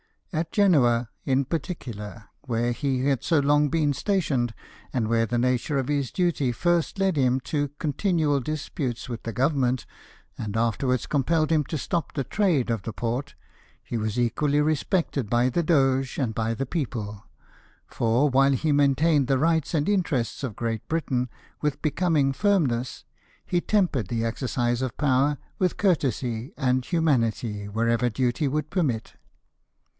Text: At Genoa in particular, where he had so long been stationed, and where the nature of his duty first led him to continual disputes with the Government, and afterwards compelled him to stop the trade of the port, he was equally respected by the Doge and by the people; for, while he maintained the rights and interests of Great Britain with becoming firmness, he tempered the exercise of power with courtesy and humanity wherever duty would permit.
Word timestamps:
At 0.33 0.51
Genoa 0.51 1.09
in 1.25 1.45
particular, 1.45 2.29
where 2.47 2.71
he 2.71 3.03
had 3.05 3.21
so 3.21 3.37
long 3.39 3.69
been 3.69 3.93
stationed, 3.93 4.55
and 4.93 5.07
where 5.07 5.25
the 5.27 5.37
nature 5.37 5.77
of 5.77 5.89
his 5.89 6.09
duty 6.09 6.51
first 6.51 6.97
led 6.97 7.17
him 7.17 7.39
to 7.41 7.67
continual 7.79 8.39
disputes 8.39 9.07
with 9.09 9.23
the 9.23 9.33
Government, 9.33 9.85
and 10.39 10.55
afterwards 10.57 11.05
compelled 11.05 11.51
him 11.51 11.65
to 11.65 11.77
stop 11.77 12.13
the 12.13 12.23
trade 12.23 12.71
of 12.71 12.81
the 12.81 12.93
port, 12.93 13.35
he 13.83 13.97
was 13.97 14.17
equally 14.17 14.59
respected 14.61 15.29
by 15.29 15.49
the 15.49 15.61
Doge 15.61 16.17
and 16.17 16.33
by 16.33 16.55
the 16.55 16.65
people; 16.65 17.27
for, 17.85 18.27
while 18.29 18.53
he 18.53 18.71
maintained 18.71 19.27
the 19.27 19.37
rights 19.37 19.73
and 19.75 19.87
interests 19.87 20.43
of 20.43 20.55
Great 20.55 20.87
Britain 20.87 21.29
with 21.61 21.81
becoming 21.81 22.31
firmness, 22.33 23.03
he 23.45 23.61
tempered 23.61 24.07
the 24.07 24.23
exercise 24.25 24.81
of 24.81 24.97
power 24.97 25.37
with 25.59 25.77
courtesy 25.77 26.53
and 26.57 26.85
humanity 26.85 27.67
wherever 27.67 28.09
duty 28.09 28.47
would 28.47 28.69
permit. 28.71 29.13